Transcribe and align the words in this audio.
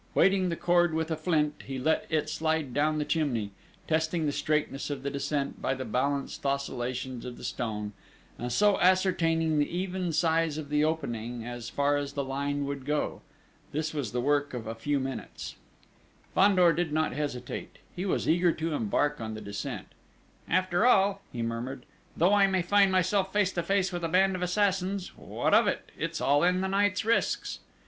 Weighting 0.15 0.49
the 0.49 0.55
cord 0.55 0.95
with 0.95 1.11
a 1.11 1.15
flint, 1.15 1.61
he 1.67 1.77
let 1.77 2.07
it 2.09 2.27
slide 2.27 2.73
down 2.73 2.97
the 2.97 3.05
chimney, 3.05 3.51
testing 3.87 4.25
the 4.25 4.31
straightness 4.31 4.89
of 4.89 5.03
the 5.03 5.11
descent 5.11 5.61
by 5.61 5.75
the 5.75 5.85
balanced 5.85 6.43
oscillations 6.43 7.23
of 7.23 7.37
the 7.37 7.43
stone, 7.43 7.93
and 8.39 8.51
so 8.51 8.79
ascertaining 8.79 9.59
the 9.59 9.77
even 9.77 10.11
size 10.11 10.57
of 10.57 10.69
the 10.69 10.83
opening, 10.83 11.45
as 11.45 11.69
far 11.69 11.97
as 11.97 12.13
the 12.13 12.23
line 12.23 12.65
would 12.65 12.83
go. 12.83 13.21
This 13.73 13.93
was 13.93 14.11
the 14.11 14.21
work 14.21 14.55
of 14.55 14.65
a 14.65 14.73
few 14.73 14.99
minutes. 14.99 15.55
Fandor 16.33 16.73
did 16.73 16.91
not 16.91 17.13
hesitate: 17.13 17.77
he 17.95 18.03
was 18.03 18.27
eager 18.27 18.51
to 18.53 18.73
embark 18.73 19.21
on 19.21 19.35
the 19.35 19.39
descent. 19.41 19.89
"After 20.49 20.83
all," 20.83 21.21
he 21.31 21.43
murmured, 21.43 21.85
"though 22.17 22.33
I 22.33 22.47
may 22.47 22.63
find 22.63 22.91
myself 22.91 23.31
face 23.31 23.51
to 23.53 23.61
face 23.61 23.91
with 23.91 24.03
a 24.03 24.07
band 24.09 24.35
of 24.35 24.41
assassins 24.41 25.09
what 25.15 25.53
of 25.53 25.67
it? 25.67 25.91
It 25.95 26.09
is 26.13 26.21
all 26.21 26.41
in 26.43 26.61
the 26.61 26.67
night's 26.67 27.05
risks!" 27.05 27.59